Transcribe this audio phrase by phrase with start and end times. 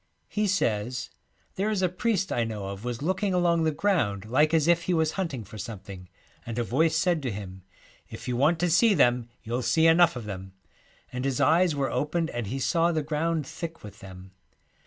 [0.29, 1.11] He says,'
[1.57, 4.85] There is a priest I know of was looking along the ground like as if
[4.85, 6.09] he was hunting for something,
[6.43, 7.61] and a voice said to him,
[8.09, 10.53] "If you want to see them you'll see enough of them,"
[11.13, 14.31] and his eyes were opened and he saw the ground thick with them.